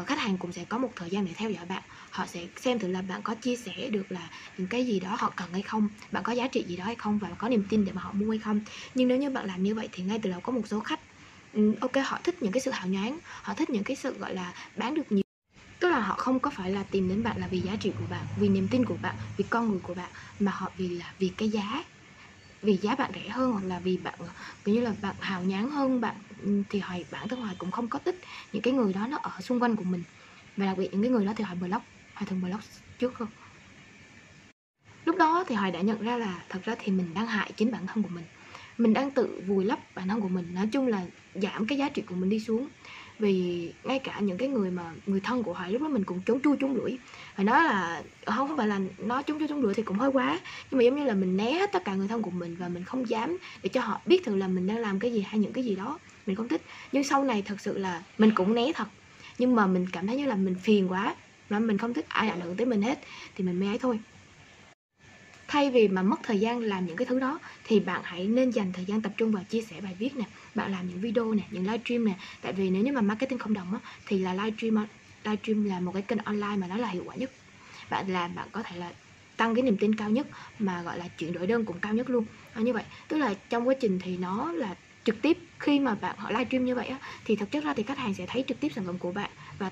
uh, 0.00 0.06
khách 0.06 0.18
hàng 0.18 0.38
cũng 0.38 0.52
sẽ 0.52 0.64
có 0.64 0.78
một 0.78 0.90
thời 0.96 1.10
gian 1.10 1.24
để 1.24 1.32
theo 1.36 1.50
dõi 1.50 1.66
bạn. 1.66 1.82
Họ 2.10 2.26
sẽ 2.26 2.40
xem 2.56 2.78
thử 2.78 2.88
là 2.88 3.02
bạn 3.02 3.22
có 3.22 3.34
chia 3.34 3.56
sẻ 3.56 3.88
được 3.90 4.12
là 4.12 4.30
những 4.56 4.68
cái 4.68 4.86
gì 4.86 5.00
đó 5.00 5.16
họ 5.18 5.32
cần 5.36 5.52
hay 5.52 5.62
không 5.62 5.88
bạn 6.12 6.22
có 6.22 6.32
giá 6.32 6.48
trị 6.48 6.64
gì 6.68 6.76
đó 6.76 6.84
hay 6.84 6.94
không 6.94 7.18
và 7.18 7.28
có 7.38 7.48
niềm 7.48 7.64
tin 7.68 7.84
để 7.84 7.92
mà 7.92 8.02
họ 8.02 8.12
mua 8.12 8.30
hay 8.30 8.38
không. 8.38 8.60
Nhưng 8.94 9.08
nếu 9.08 9.18
như 9.18 9.30
bạn 9.30 9.46
làm 9.46 9.62
như 9.62 9.74
vậy 9.74 9.88
thì 9.92 10.02
ngay 10.04 10.18
từ 10.22 10.30
đầu 10.30 10.40
có 10.40 10.52
một 10.52 10.68
số 10.68 10.80
khách 10.80 11.00
um, 11.52 11.74
ok 11.80 11.92
họ 12.04 12.18
thích 12.24 12.34
những 12.42 12.52
cái 12.52 12.60
sự 12.60 12.70
hào 12.70 12.88
nhoáng 12.88 13.18
họ 13.42 13.54
thích 13.54 13.70
những 13.70 13.84
cái 13.84 13.96
sự 13.96 14.18
gọi 14.18 14.34
là 14.34 14.52
bán 14.76 14.94
được 14.94 15.12
nhiều. 15.12 15.22
Tức 15.80 15.88
là 15.88 16.00
họ 16.00 16.14
không 16.18 16.40
có 16.40 16.50
phải 16.54 16.70
là 16.70 16.82
tìm 16.82 17.08
đến 17.08 17.22
bạn 17.22 17.40
là 17.40 17.48
vì 17.48 17.60
giá 17.60 17.76
trị 17.80 17.92
của 17.96 18.06
bạn 18.06 18.26
vì 18.36 18.48
niềm 18.48 18.68
tin 18.68 18.84
của 18.84 18.96
bạn 18.96 19.16
vì 19.36 19.44
con 19.50 19.70
người 19.70 19.80
của 19.82 19.94
bạn 19.94 20.10
mà 20.38 20.52
họ 20.52 20.72
vì 20.76 20.88
là 20.88 21.14
vì 21.18 21.32
cái 21.38 21.48
giá 21.50 21.84
vì 22.62 22.76
giá 22.82 22.94
bạn 22.94 23.10
rẻ 23.14 23.28
hơn 23.28 23.52
hoặc 23.52 23.64
là 23.64 23.80
vì 23.80 23.96
bạn 23.96 24.18
kiểu 24.64 24.74
như 24.74 24.80
là 24.80 24.94
bạn 25.02 25.16
hào 25.20 25.44
nhán 25.44 25.70
hơn 25.70 26.00
bạn 26.00 26.16
thì 26.70 26.78
hoài, 26.78 27.04
bản 27.10 27.28
thân 27.28 27.40
hoài 27.40 27.54
cũng 27.58 27.70
không 27.70 27.88
có 27.88 27.98
thích 27.98 28.16
những 28.52 28.62
cái 28.62 28.74
người 28.74 28.92
đó 28.92 29.06
nó 29.06 29.18
ở 29.22 29.40
xung 29.40 29.62
quanh 29.62 29.76
của 29.76 29.84
mình. 29.84 30.02
Và 30.56 30.66
đặc 30.66 30.78
biệt 30.78 30.88
những 30.92 31.02
cái 31.02 31.10
người 31.10 31.24
đó 31.26 31.32
thì 31.36 31.44
hoài 31.44 31.56
block, 31.56 31.84
hoài 32.14 32.26
thường 32.26 32.40
block 32.40 32.64
trước 32.98 33.14
không 33.14 33.28
lúc 35.04 35.16
đó 35.16 35.44
thì 35.48 35.54
hoài 35.54 35.70
đã 35.70 35.80
nhận 35.80 36.02
ra 36.02 36.16
là 36.16 36.42
thật 36.48 36.60
ra 36.64 36.74
thì 36.78 36.92
mình 36.92 37.14
đang 37.14 37.26
hại 37.26 37.52
chính 37.56 37.70
bản 37.70 37.86
thân 37.86 38.02
của 38.02 38.08
mình. 38.08 38.24
Mình 38.78 38.92
đang 38.92 39.10
tự 39.10 39.42
vùi 39.46 39.64
lấp 39.64 39.78
bản 39.94 40.08
thân 40.08 40.20
của 40.20 40.28
mình, 40.28 40.54
nói 40.54 40.68
chung 40.72 40.86
là 40.86 41.02
giảm 41.34 41.66
cái 41.66 41.78
giá 41.78 41.88
trị 41.88 42.02
của 42.02 42.14
mình 42.14 42.30
đi 42.30 42.40
xuống. 42.40 42.68
Vì 43.18 43.72
ngay 43.84 43.98
cả 43.98 44.20
những 44.20 44.38
cái 44.38 44.48
người 44.48 44.70
mà, 44.70 44.92
người 45.06 45.20
thân 45.20 45.42
của 45.42 45.52
hoài 45.52 45.72
lúc 45.72 45.82
đó 45.82 45.88
mình 45.88 46.04
cũng 46.04 46.20
trốn 46.20 46.40
chui, 46.40 46.56
trốn 46.60 46.74
lưỡi 46.74 46.98
phải 47.34 47.44
nói 47.44 47.64
là 47.64 48.02
không 48.26 48.48
không 48.48 48.56
phải 48.56 48.68
là 48.68 48.80
nó 48.98 49.22
trốn 49.22 49.38
chui, 49.38 49.48
trốn 49.48 49.62
lưỡi 49.62 49.74
thì 49.74 49.82
cũng 49.82 49.98
hơi 49.98 50.10
quá. 50.10 50.40
Nhưng 50.70 50.78
mà 50.78 50.84
giống 50.84 50.96
như 50.96 51.04
là 51.04 51.14
mình 51.14 51.36
né 51.36 51.52
hết 51.52 51.72
tất 51.72 51.84
cả 51.84 51.94
người 51.94 52.08
thân 52.08 52.22
của 52.22 52.30
mình 52.30 52.56
và 52.56 52.68
mình 52.68 52.84
không 52.84 53.08
dám 53.08 53.38
để 53.62 53.68
cho 53.68 53.80
họ 53.80 54.00
biết 54.06 54.24
thường 54.24 54.38
là 54.38 54.48
mình 54.48 54.66
đang 54.66 54.78
làm 54.78 54.98
cái 54.98 55.12
gì 55.12 55.20
hay 55.20 55.38
những 55.38 55.52
cái 55.52 55.64
gì 55.64 55.76
đó 55.76 55.98
mình 56.26 56.36
không 56.36 56.48
thích. 56.48 56.60
Nhưng 56.92 57.04
sau 57.04 57.24
này 57.24 57.42
thật 57.42 57.60
sự 57.60 57.78
là 57.78 58.02
mình 58.18 58.30
cũng 58.34 58.54
né 58.54 58.72
thật. 58.74 58.86
Nhưng 59.38 59.54
mà 59.54 59.66
mình 59.66 59.86
cảm 59.92 60.06
thấy 60.06 60.16
như 60.16 60.26
là 60.26 60.34
mình 60.34 60.54
phiền 60.54 60.88
quá 60.88 61.14
mà 61.48 61.58
mình 61.58 61.78
không 61.78 61.94
thích 61.94 62.04
ai 62.08 62.28
ảnh 62.28 62.40
hưởng 62.40 62.56
tới 62.56 62.66
mình 62.66 62.82
hết 62.82 62.98
thì 63.36 63.44
mình 63.44 63.60
mới 63.60 63.68
ấy 63.68 63.78
thôi. 63.78 63.98
Thay 65.48 65.70
vì 65.70 65.88
mà 65.88 66.02
mất 66.02 66.20
thời 66.22 66.40
gian 66.40 66.60
làm 66.60 66.86
những 66.86 66.96
cái 66.96 67.06
thứ 67.06 67.20
đó 67.20 67.38
thì 67.64 67.80
bạn 67.80 68.00
hãy 68.04 68.26
nên 68.28 68.50
dành 68.50 68.72
thời 68.72 68.84
gian 68.84 69.02
tập 69.02 69.12
trung 69.16 69.32
vào 69.32 69.44
chia 69.44 69.60
sẻ 69.60 69.80
bài 69.80 69.96
viết 69.98 70.10
nè 70.16 70.24
bạn 70.54 70.72
làm 70.72 70.88
những 70.88 71.00
video 71.00 71.32
nè 71.32 71.42
những 71.50 71.66
livestream 71.66 72.04
nè. 72.04 72.14
Tại 72.42 72.52
vì 72.52 72.70
nếu 72.70 72.82
như 72.82 72.92
mà 72.92 73.00
marketing 73.00 73.38
không 73.38 73.54
đồng 73.54 73.74
á 73.74 73.80
thì 74.06 74.18
là 74.18 74.34
livestream 74.34 74.86
livestream 75.24 75.64
là 75.64 75.80
một 75.80 75.92
cái 75.92 76.02
kênh 76.02 76.18
online 76.18 76.56
mà 76.56 76.66
nó 76.66 76.76
là 76.76 76.88
hiệu 76.88 77.02
quả 77.06 77.14
nhất. 77.14 77.30
Bạn 77.90 78.10
làm 78.12 78.34
bạn 78.34 78.48
có 78.52 78.62
thể 78.62 78.76
là 78.76 78.92
tăng 79.36 79.54
cái 79.54 79.62
niềm 79.62 79.76
tin 79.78 79.94
cao 79.94 80.10
nhất 80.10 80.26
mà 80.58 80.82
gọi 80.82 80.98
là 80.98 81.08
chuyển 81.18 81.32
đổi 81.32 81.46
đơn 81.46 81.64
cũng 81.64 81.80
cao 81.80 81.94
nhất 81.94 82.10
luôn. 82.10 82.24
À, 82.52 82.62
như 82.62 82.72
vậy 82.72 82.84
tức 83.08 83.16
là 83.16 83.34
trong 83.48 83.68
quá 83.68 83.74
trình 83.80 83.98
thì 84.02 84.16
nó 84.16 84.52
là 84.52 84.74
trực 85.04 85.16
tiếp 85.22 85.36
khi 85.58 85.80
mà 85.80 85.94
bạn 85.94 86.16
họ 86.18 86.30
livestream 86.30 86.64
như 86.64 86.74
vậy 86.74 86.86
á, 86.86 86.98
thì 87.24 87.36
thực 87.36 87.50
chất 87.50 87.64
ra 87.64 87.74
thì 87.76 87.82
khách 87.82 87.98
hàng 87.98 88.14
sẽ 88.14 88.24
thấy 88.28 88.44
trực 88.48 88.60
tiếp 88.60 88.68
sản 88.74 88.84
phẩm 88.86 88.98
của 88.98 89.12
bạn 89.12 89.30
và 89.58 89.70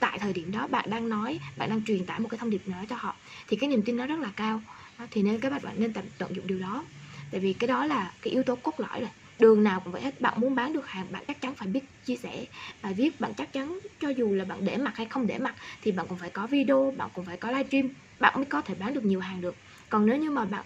tại 0.00 0.18
thời 0.18 0.32
điểm 0.32 0.50
đó 0.50 0.66
bạn 0.66 0.90
đang 0.90 1.08
nói, 1.08 1.38
bạn 1.56 1.70
đang 1.70 1.84
truyền 1.84 2.06
tải 2.06 2.20
một 2.20 2.28
cái 2.28 2.38
thông 2.38 2.50
điệp 2.50 2.62
nào 2.66 2.80
đó 2.80 2.84
cho 2.88 2.96
họ, 2.98 3.20
thì 3.48 3.56
cái 3.56 3.68
niềm 3.68 3.82
tin 3.84 3.96
nó 3.96 4.06
rất 4.06 4.18
là 4.18 4.32
cao. 4.36 4.62
Thì 5.10 5.22
nên 5.22 5.40
các 5.40 5.50
bạn 5.50 5.60
bạn 5.64 5.74
nên 5.80 5.92
tận 5.92 6.10
tận 6.18 6.36
dụng 6.36 6.46
điều 6.46 6.58
đó. 6.58 6.86
Tại 7.30 7.40
vì 7.40 7.52
cái 7.52 7.68
đó 7.68 7.86
là 7.86 8.12
cái 8.22 8.32
yếu 8.32 8.42
tố 8.42 8.56
cốt 8.56 8.74
lõi 8.80 9.00
rồi. 9.00 9.10
Đường 9.38 9.62
nào 9.64 9.80
cũng 9.84 9.92
vậy 9.92 10.02
hết, 10.02 10.20
bạn 10.20 10.40
muốn 10.40 10.54
bán 10.54 10.72
được 10.72 10.86
hàng, 10.88 11.12
bạn 11.12 11.24
chắc 11.28 11.40
chắn 11.40 11.54
phải 11.56 11.68
biết 11.68 11.84
chia 12.02 12.16
sẻ 12.16 12.44
bài 12.82 12.94
viết, 12.96 13.20
bạn 13.20 13.32
chắc 13.36 13.52
chắn 13.52 13.78
cho 13.98 14.08
dù 14.08 14.34
là 14.34 14.44
bạn 14.44 14.64
để 14.64 14.76
mặt 14.76 14.92
hay 14.96 15.06
không 15.10 15.26
để 15.26 15.38
mặt 15.38 15.54
thì 15.82 15.92
bạn 15.92 16.06
cũng 16.08 16.18
phải 16.18 16.30
có 16.30 16.46
video, 16.46 16.94
bạn 16.98 17.08
cũng 17.12 17.24
phải 17.24 17.36
có 17.36 17.50
livestream, 17.50 17.86
bạn 18.18 18.32
mới 18.36 18.44
có 18.50 18.60
thể 18.60 18.74
bán 18.74 18.94
được 18.94 19.04
nhiều 19.04 19.20
hàng 19.20 19.40
được. 19.40 19.58
Còn 19.88 20.06
nếu 20.06 20.16
như 20.16 20.30
mà 20.30 20.44
bạn 20.44 20.64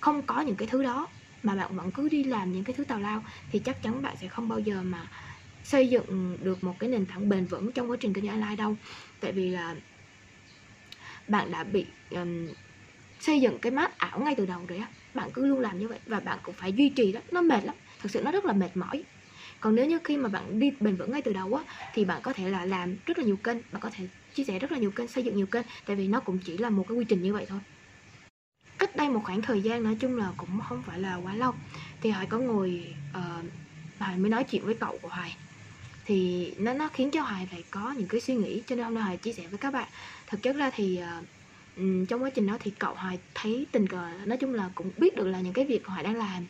không 0.00 0.26
có 0.26 0.40
những 0.40 0.56
cái 0.56 0.68
thứ 0.70 0.82
đó 0.82 1.08
mà 1.42 1.56
bạn 1.56 1.76
vẫn 1.76 1.92
cứ 1.94 2.08
đi 2.08 2.24
làm 2.24 2.52
những 2.52 2.64
cái 2.64 2.74
thứ 2.74 2.84
tào 2.84 3.00
lao 3.00 3.24
thì 3.50 3.58
chắc 3.58 3.82
chắn 3.82 4.02
bạn 4.02 4.16
sẽ 4.20 4.28
không 4.28 4.48
bao 4.48 4.58
giờ 4.58 4.82
mà 4.82 5.08
xây 5.62 5.88
dựng 5.90 6.36
được 6.40 6.64
một 6.64 6.76
cái 6.78 6.90
nền 6.90 7.06
tảng 7.06 7.28
bền 7.28 7.46
vững 7.46 7.72
trong 7.74 7.90
quá 7.90 7.96
trình 8.00 8.12
kinh 8.14 8.26
doanh 8.26 8.40
online 8.40 8.56
đâu. 8.56 8.76
Tại 9.20 9.32
vì 9.32 9.50
là 9.50 9.76
bạn 11.28 11.50
đã 11.50 11.64
bị 11.64 11.94
um, 12.10 12.46
xây 13.20 13.40
dựng 13.40 13.58
cái 13.62 13.72
mát 13.72 13.98
ảo 13.98 14.20
ngay 14.20 14.34
từ 14.38 14.46
đầu 14.46 14.66
rồi 14.66 14.78
á. 14.78 14.92
Bạn 15.14 15.30
cứ 15.34 15.46
luôn 15.46 15.60
làm 15.60 15.78
như 15.78 15.88
vậy 15.88 16.00
và 16.06 16.20
bạn 16.20 16.38
cũng 16.42 16.54
phải 16.58 16.72
duy 16.72 16.92
trì 16.96 17.12
đó. 17.12 17.20
Nó 17.32 17.42
mệt 17.42 17.64
lắm 17.64 17.76
thật 18.00 18.08
sự 18.12 18.22
nó 18.22 18.32
rất 18.32 18.44
là 18.44 18.52
mệt 18.52 18.76
mỏi. 18.76 19.06
Còn 19.60 19.74
nếu 19.74 19.86
như 19.86 19.98
khi 20.04 20.16
mà 20.16 20.28
bạn 20.28 20.58
đi 20.58 20.70
bền 20.80 20.96
vững 20.96 21.12
ngay 21.12 21.22
từ 21.22 21.32
đầu 21.32 21.54
á 21.54 21.64
thì 21.94 22.04
bạn 22.04 22.22
có 22.22 22.32
thể 22.32 22.48
là 22.50 22.66
làm 22.66 22.96
rất 23.06 23.18
là 23.18 23.24
nhiều 23.24 23.36
kênh 23.36 23.58
bạn 23.72 23.82
có 23.82 23.90
thể 23.94 24.08
chia 24.34 24.44
sẻ 24.44 24.58
rất 24.58 24.72
là 24.72 24.78
nhiều 24.78 24.92
kênh 24.92 25.08
xây 25.08 25.24
dựng 25.24 25.36
nhiều 25.36 25.46
kênh 25.46 25.66
tại 25.86 25.96
vì 25.96 26.08
nó 26.08 26.20
cũng 26.20 26.38
chỉ 26.44 26.58
là 26.58 26.70
một 26.70 26.84
cái 26.88 26.96
quy 26.96 27.04
trình 27.08 27.22
như 27.22 27.34
vậy 27.34 27.46
thôi 27.48 27.60
cách 28.90 28.96
đây 28.96 29.08
một 29.08 29.20
khoảng 29.24 29.42
thời 29.42 29.62
gian 29.62 29.82
nói 29.82 29.96
chung 30.00 30.16
là 30.16 30.32
cũng 30.36 30.60
không 30.68 30.82
phải 30.82 30.98
là 30.98 31.16
quá 31.16 31.34
lâu. 31.34 31.54
Thì 32.00 32.10
hoài 32.10 32.26
có 32.26 32.38
ngồi 32.38 32.94
uh, 33.10 33.44
hoài 33.98 34.16
mới 34.16 34.30
nói 34.30 34.44
chuyện 34.44 34.64
với 34.64 34.74
cậu 34.74 34.98
của 35.02 35.08
hoài. 35.08 35.36
Thì 36.04 36.50
nó 36.58 36.72
nó 36.72 36.88
khiến 36.88 37.10
cho 37.10 37.22
hoài 37.22 37.48
phải 37.50 37.64
có 37.70 37.94
những 37.98 38.08
cái 38.08 38.20
suy 38.20 38.34
nghĩ 38.34 38.62
cho 38.66 38.76
nên 38.76 38.84
hôm 38.84 38.94
nay 38.94 39.02
hoài 39.02 39.16
chia 39.16 39.32
sẻ 39.32 39.42
với 39.46 39.58
các 39.58 39.72
bạn. 39.72 39.88
Thực 40.26 40.42
chất 40.42 40.56
ra 40.56 40.70
thì 40.70 41.00
uh, 41.76 42.08
trong 42.08 42.22
quá 42.22 42.30
trình 42.30 42.46
đó 42.46 42.56
thì 42.60 42.70
cậu 42.70 42.94
hoài 42.94 43.18
thấy 43.34 43.66
tình 43.72 43.86
cờ 43.86 44.08
nói 44.24 44.38
chung 44.38 44.54
là 44.54 44.70
cũng 44.74 44.90
biết 44.98 45.16
được 45.16 45.26
là 45.26 45.40
những 45.40 45.52
cái 45.52 45.64
việc 45.64 45.86
hoài 45.86 46.02
đang 46.02 46.16
làm. 46.16 46.46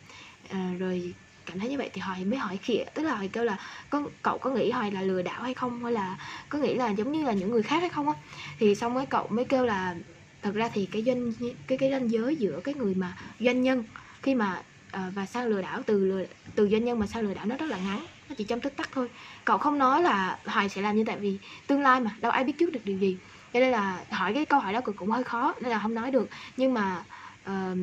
Uh, 0.51 0.79
rồi 0.79 1.13
cảm 1.45 1.59
thấy 1.59 1.69
như 1.69 1.77
vậy 1.77 1.89
thì 1.93 2.01
hoài 2.01 2.25
mới 2.25 2.39
hỏi 2.39 2.57
khịa 2.57 2.83
tức 2.93 3.03
là 3.03 3.15
hoài 3.15 3.27
kêu 3.27 3.43
là 3.43 3.57
có 3.89 4.03
cậu 4.21 4.37
có 4.37 4.49
nghĩ 4.49 4.71
hoài 4.71 4.91
là 4.91 5.01
lừa 5.01 5.21
đảo 5.21 5.43
hay 5.43 5.53
không? 5.53 5.83
Hay 5.83 5.93
là 5.93 6.17
có 6.49 6.59
nghĩ 6.59 6.73
là 6.73 6.89
giống 6.89 7.11
như 7.11 7.23
là 7.23 7.33
những 7.33 7.51
người 7.51 7.63
khác 7.63 7.79
hay 7.79 7.89
không 7.89 8.07
á? 8.07 8.13
Thì 8.59 8.75
xong 8.75 8.95
cái 8.95 9.05
cậu 9.05 9.27
mới 9.27 9.45
kêu 9.45 9.65
là 9.65 9.95
thật 10.41 10.51
ra 10.53 10.69
thì 10.73 10.85
cái 10.91 11.03
doanh 11.03 11.31
cái 11.67 11.77
cái 11.77 11.91
ranh 11.91 12.11
giới 12.11 12.35
giữa 12.35 12.59
cái 12.63 12.73
người 12.73 12.95
mà 12.95 13.17
doanh 13.39 13.63
nhân 13.63 13.83
khi 14.21 14.35
mà 14.35 14.63
à, 14.91 15.11
và 15.15 15.25
sang 15.25 15.47
lừa 15.47 15.61
đảo 15.61 15.81
từ 15.85 16.05
lừa 16.05 16.23
từ 16.55 16.69
doanh 16.69 16.83
nhân 16.85 16.99
mà 16.99 17.07
sang 17.07 17.23
lừa 17.23 17.33
đảo 17.33 17.45
nó 17.45 17.57
rất 17.57 17.69
là 17.69 17.77
ngắn 17.77 18.05
nó 18.31 18.35
chỉ 18.37 18.43
trong 18.43 18.59
tích 18.59 18.77
tắc 18.77 18.89
thôi. 18.91 19.09
Cậu 19.45 19.57
không 19.57 19.77
nói 19.77 20.01
là 20.01 20.39
hoài 20.45 20.69
sẽ 20.69 20.81
làm 20.81 20.95
như 20.95 21.03
tại 21.07 21.17
vì 21.19 21.39
tương 21.67 21.81
lai 21.81 21.99
mà 22.01 22.15
đâu 22.21 22.31
ai 22.31 22.43
biết 22.43 22.53
trước 22.59 22.71
được 22.71 22.79
điều 22.85 22.97
gì. 22.97 23.17
Cho 23.53 23.59
nên 23.59 23.71
là 23.71 24.05
hỏi 24.09 24.33
cái 24.33 24.45
câu 24.45 24.59
hỏi 24.59 24.73
đó 24.73 24.81
cũng 24.81 25.09
hơi 25.09 25.23
khó 25.23 25.53
nên 25.61 25.71
là 25.71 25.79
không 25.79 25.93
nói 25.93 26.11
được. 26.11 26.29
Nhưng 26.57 26.73
mà 26.73 27.03
uh, 27.41 27.77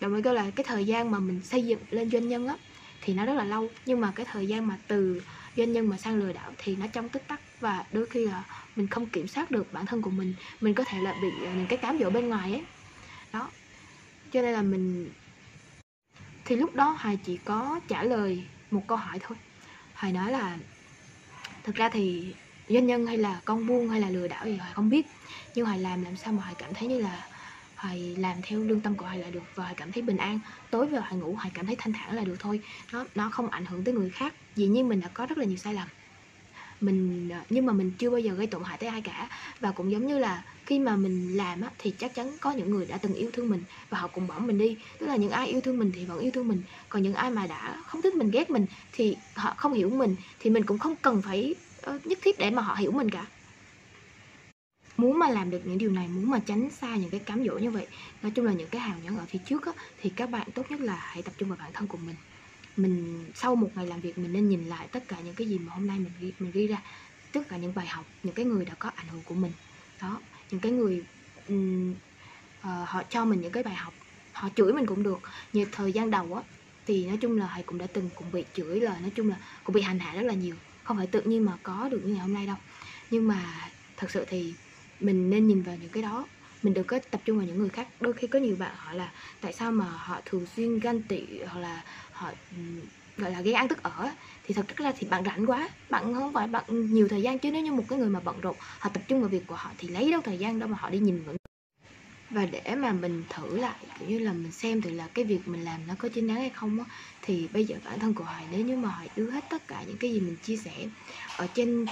đồng 0.00 0.12
mới 0.12 0.22
kêu 0.22 0.32
là 0.32 0.50
cái 0.56 0.64
thời 0.68 0.84
gian 0.84 1.10
mà 1.10 1.18
mình 1.18 1.40
xây 1.42 1.64
dựng 1.64 1.80
lên 1.90 2.10
doanh 2.10 2.28
nhân 2.28 2.46
á 2.46 2.56
thì 3.00 3.14
nó 3.14 3.26
rất 3.26 3.34
là 3.34 3.44
lâu. 3.44 3.68
Nhưng 3.86 4.00
mà 4.00 4.12
cái 4.14 4.26
thời 4.30 4.48
gian 4.48 4.66
mà 4.66 4.78
từ 4.88 5.22
doanh 5.56 5.72
nhân 5.72 5.88
mà 5.88 5.96
sang 5.96 6.16
lừa 6.16 6.32
đảo 6.32 6.52
thì 6.58 6.76
nó 6.76 6.86
trong 6.92 7.08
tích 7.08 7.28
tắc 7.28 7.40
và 7.60 7.84
đôi 7.92 8.06
khi 8.06 8.26
là 8.26 8.44
mình 8.76 8.86
không 8.86 9.06
kiểm 9.06 9.28
soát 9.28 9.50
được 9.50 9.72
bản 9.72 9.86
thân 9.86 10.02
của 10.02 10.10
mình 10.10 10.34
mình 10.60 10.74
có 10.74 10.84
thể 10.84 10.98
là 11.00 11.14
bị 11.22 11.28
à, 11.46 11.52
những 11.56 11.66
cái 11.66 11.78
cám 11.78 11.98
dỗ 11.98 12.10
bên 12.10 12.28
ngoài 12.28 12.52
ấy. 12.52 12.62
Đó. 13.32 13.50
Cho 14.32 14.42
nên 14.42 14.52
là 14.52 14.62
mình, 14.62 15.10
thì 16.44 16.56
lúc 16.56 16.74
đó 16.74 16.96
hoài 16.98 17.18
chỉ 17.24 17.36
có 17.36 17.80
trả 17.88 18.02
lời 18.02 18.44
một 18.70 18.82
câu 18.86 18.98
hỏi 18.98 19.18
thôi. 19.22 19.38
Hoài 19.94 20.12
nói 20.12 20.32
là, 20.32 20.58
thực 21.62 21.74
ra 21.74 21.88
thì 21.88 22.34
doanh 22.68 22.86
nhân 22.86 23.06
hay 23.06 23.18
là 23.18 23.40
con 23.44 23.66
buôn 23.66 23.88
hay 23.88 24.00
là 24.00 24.10
lừa 24.10 24.28
đảo 24.28 24.46
gì 24.46 24.56
hoài 24.56 24.72
không 24.72 24.88
biết, 24.88 25.06
nhưng 25.54 25.66
hoài 25.66 25.78
làm 25.78 26.04
làm 26.04 26.16
sao 26.16 26.32
mà 26.32 26.42
hoài 26.42 26.54
cảm 26.58 26.74
thấy 26.74 26.88
như 26.88 27.00
là 27.00 27.26
hoài 27.76 28.16
làm 28.18 28.36
theo 28.42 28.60
lương 28.60 28.80
tâm 28.80 28.94
của 28.94 29.04
hoài 29.04 29.18
là 29.18 29.30
được 29.30 29.42
và 29.54 29.64
hoài 29.64 29.74
cảm 29.74 29.92
thấy 29.92 30.02
bình 30.02 30.16
an. 30.16 30.40
Tối 30.70 30.86
về 30.86 30.98
hoài 30.98 31.16
ngủ 31.16 31.34
hoài 31.34 31.50
cảm 31.54 31.66
thấy 31.66 31.76
thanh 31.78 31.92
thản 31.92 32.14
là 32.14 32.24
được 32.24 32.36
thôi. 32.38 32.60
Nó 32.92 33.04
nó 33.14 33.30
không 33.30 33.50
ảnh 33.50 33.66
hưởng 33.66 33.84
tới 33.84 33.94
người 33.94 34.10
khác. 34.10 34.34
Dĩ 34.56 34.66
nhiên 34.66 34.88
mình 34.88 35.00
đã 35.00 35.08
có 35.08 35.26
rất 35.26 35.38
là 35.38 35.44
nhiều 35.44 35.56
sai 35.56 35.74
lầm 35.74 35.88
mình 36.80 37.28
ờ, 37.32 37.38
nhưng 37.50 37.66
mà 37.66 37.72
mình 37.72 37.90
chưa 37.98 38.10
bao 38.10 38.20
giờ 38.20 38.34
gây 38.34 38.46
tổn 38.46 38.62
hại 38.64 38.78
tới 38.78 38.88
ai 38.88 39.00
cả. 39.00 39.28
Và 39.60 39.70
cũng 39.70 39.90
giống 39.90 40.06
như 40.06 40.18
là 40.18 40.42
khi 40.66 40.78
mà 40.78 40.96
mình 40.96 41.36
làm 41.36 41.60
á, 41.60 41.70
thì 41.78 41.90
chắc 41.90 42.14
chắn 42.14 42.36
có 42.40 42.52
những 42.52 42.70
người 42.70 42.86
đã 42.86 42.96
từng 42.96 43.14
yêu 43.14 43.30
thương 43.32 43.48
mình 43.50 43.62
và 43.90 43.98
họ 43.98 44.08
cùng 44.08 44.26
bỏ 44.26 44.38
mình 44.38 44.58
đi. 44.58 44.76
Tức 44.98 45.06
là 45.06 45.16
những 45.16 45.30
ai 45.30 45.46
yêu 45.46 45.60
thương 45.60 45.78
mình 45.78 45.92
thì 45.94 46.04
vẫn 46.04 46.18
yêu 46.18 46.30
thương 46.30 46.48
mình. 46.48 46.62
Còn 46.88 47.02
những 47.02 47.14
ai 47.14 47.30
mà 47.30 47.46
đã 47.46 47.76
không 47.86 48.02
thích 48.02 48.14
mình 48.14 48.30
ghét 48.30 48.50
mình 48.50 48.66
thì 48.92 49.16
họ 49.34 49.54
không 49.56 49.72
hiểu 49.72 49.90
mình 49.90 50.16
thì 50.40 50.50
mình 50.50 50.64
cũng 50.64 50.78
không 50.78 50.96
cần 51.02 51.22
phải 51.22 51.54
ờ, 51.82 51.98
nhất 52.04 52.18
thiết 52.22 52.38
để 52.38 52.50
mà 52.50 52.62
họ 52.62 52.74
hiểu 52.74 52.92
mình 52.92 53.10
cả. 53.10 53.26
Muốn 54.96 55.18
mà 55.18 55.28
làm 55.28 55.50
được 55.50 55.60
những 55.64 55.78
điều 55.78 55.90
này 55.90 56.08
muốn 56.08 56.30
mà 56.30 56.38
tránh 56.46 56.70
xa 56.70 56.96
những 56.96 57.10
cái 57.10 57.20
cám 57.20 57.44
dỗ 57.44 57.58
như 57.58 57.70
vậy 57.70 57.86
nói 58.22 58.32
chung 58.34 58.46
là 58.46 58.52
những 58.52 58.68
cái 58.68 58.80
hào 58.80 58.98
nhẫn 59.04 59.18
ở 59.18 59.24
phía 59.28 59.38
trước 59.46 59.66
á, 59.66 59.72
thì 60.00 60.12
các 60.16 60.30
bạn 60.30 60.48
tốt 60.54 60.62
nhất 60.70 60.80
là 60.80 60.96
hãy 60.96 61.22
tập 61.22 61.32
trung 61.38 61.48
vào 61.48 61.58
bản 61.60 61.72
thân 61.72 61.86
của 61.86 61.98
mình 62.06 62.16
mình 62.76 63.24
sau 63.34 63.56
một 63.56 63.70
ngày 63.74 63.86
làm 63.86 64.00
việc 64.00 64.18
mình 64.18 64.32
nên 64.32 64.48
nhìn 64.48 64.64
lại 64.64 64.88
tất 64.92 65.08
cả 65.08 65.16
những 65.24 65.34
cái 65.34 65.48
gì 65.48 65.58
mà 65.58 65.74
hôm 65.74 65.86
nay 65.86 65.98
mình 65.98 66.12
ghi, 66.20 66.32
mình 66.38 66.52
ghi 66.52 66.66
ra. 66.66 66.82
Tất 67.32 67.40
cả 67.48 67.56
những 67.56 67.74
bài 67.74 67.86
học 67.86 68.06
những 68.22 68.34
cái 68.34 68.44
người 68.44 68.64
đã 68.64 68.74
có 68.78 68.90
ảnh 68.94 69.08
hưởng 69.08 69.22
của 69.22 69.34
mình. 69.34 69.52
Đó 70.02 70.20
những 70.50 70.60
cái 70.60 70.72
người 70.72 71.02
um, 71.48 71.92
uh, 71.92 72.88
họ 72.88 73.02
cho 73.10 73.24
mình 73.24 73.40
những 73.40 73.52
cái 73.52 73.62
bài 73.62 73.74
học 73.74 73.94
họ 74.32 74.48
chửi 74.56 74.72
mình 74.72 74.86
cũng 74.86 75.02
được. 75.02 75.18
Như 75.52 75.66
thời 75.72 75.92
gian 75.92 76.10
đầu 76.10 76.34
á 76.34 76.42
thì 76.86 77.06
nói 77.06 77.16
chung 77.16 77.38
là 77.38 77.50
thầy 77.54 77.62
cũng 77.62 77.78
đã 77.78 77.86
từng 77.86 78.10
cũng 78.14 78.32
bị 78.32 78.44
chửi 78.54 78.80
là 78.80 78.98
nói 79.00 79.10
chung 79.14 79.28
là 79.28 79.36
cũng 79.64 79.74
bị 79.74 79.82
hành 79.82 79.98
hạ 79.98 80.14
rất 80.14 80.22
là 80.22 80.34
nhiều. 80.34 80.56
Không 80.84 80.96
phải 80.96 81.06
tự 81.06 81.20
nhiên 81.20 81.44
mà 81.44 81.58
có 81.62 81.88
được 81.88 82.00
như 82.04 82.12
ngày 82.12 82.22
hôm 82.22 82.34
nay 82.34 82.46
đâu. 82.46 82.56
Nhưng 83.10 83.28
mà 83.28 83.70
thật 83.96 84.10
sự 84.10 84.24
thì 84.28 84.54
mình 85.00 85.30
nên 85.30 85.46
nhìn 85.46 85.62
vào 85.62 85.76
những 85.76 85.90
cái 85.90 86.02
đó 86.02 86.26
mình 86.64 86.74
đừng 86.74 86.86
có 86.86 86.98
tập 87.10 87.20
trung 87.24 87.36
vào 87.38 87.46
những 87.46 87.58
người 87.58 87.68
khác. 87.68 87.88
Đôi 88.00 88.12
khi 88.12 88.26
có 88.26 88.38
nhiều 88.38 88.56
bạn 88.56 88.74
hỏi 88.76 88.94
là, 88.96 89.12
tại 89.40 89.52
sao 89.52 89.72
mà 89.72 89.84
họ 89.84 90.20
thường 90.24 90.44
xuyên 90.46 90.78
ganh 90.78 91.02
tị 91.08 91.38
hoặc 91.48 91.60
là 91.60 91.84
họ 92.12 92.32
gọi 93.16 93.30
là, 93.30 93.40
gây 93.40 93.54
ăn 93.54 93.68
tức 93.68 93.82
ở? 93.82 94.10
Thì 94.44 94.54
thật 94.54 94.66
ra 94.76 94.92
thì 94.98 95.06
bạn 95.10 95.24
rảnh 95.24 95.46
quá, 95.46 95.68
bạn 95.90 96.14
không 96.14 96.34
phải 96.34 96.46
bạn 96.48 96.64
nhiều 96.68 97.08
thời 97.08 97.22
gian 97.22 97.38
chứ 97.38 97.50
nếu 97.52 97.62
như 97.62 97.72
một 97.72 97.84
cái 97.88 97.98
người 97.98 98.10
mà 98.10 98.20
bận 98.24 98.40
rộn, 98.40 98.56
họ 98.80 98.90
tập 98.94 99.02
trung 99.08 99.20
vào 99.20 99.30
việc 99.30 99.42
của 99.46 99.54
họ 99.54 99.72
thì 99.78 99.88
lấy 99.88 100.10
đâu 100.10 100.20
thời 100.24 100.38
gian 100.38 100.58
đâu 100.58 100.68
mà 100.68 100.76
họ 100.80 100.90
đi 100.90 100.98
nhìn 100.98 101.24
vẫn 101.24 101.36
và 102.30 102.46
để 102.46 102.74
mà 102.76 102.92
mình 102.92 103.24
thử 103.30 103.56
lại, 103.56 103.86
kiểu 103.98 104.08
như 104.08 104.18
là, 104.18 104.32
mình 104.32 104.52
xem 104.52 104.80
thử 104.82 104.90
là 104.90 105.08
cái 105.14 105.24
việc 105.24 105.40
mình 105.46 105.64
làm 105.64 105.86
nó 105.86 105.94
có 105.98 106.08
chính 106.14 106.26
đáng 106.26 106.36
hay 106.36 106.50
không 106.50 106.78
á, 106.80 106.96
thì 107.22 107.48
bây 107.52 107.64
giờ 107.64 107.76
bản 107.84 107.98
thân 108.00 108.14
của 108.14 108.24
hoài, 108.24 108.46
nếu 108.50 108.60
như 108.60 108.76
mà 108.76 108.88
hoài 108.88 109.08
đưa 109.16 109.30
hết 109.30 109.44
tất 109.50 109.62
cả 109.68 109.84
những 109.86 109.98
cái 109.98 110.12
gì 110.12 110.20
mình 110.20 110.36
chia 110.42 110.56
sẻ 110.64 110.72
ở 111.36 111.46
trên 111.54 111.84